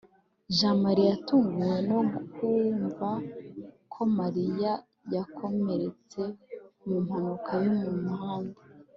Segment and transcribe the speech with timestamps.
[0.57, 2.01] jamali yatunguwe no
[2.35, 3.09] kumva
[3.91, 4.71] ko mariya
[5.15, 6.29] yakomerekeye
[6.85, 8.57] mu mpanuka yo mu muhanda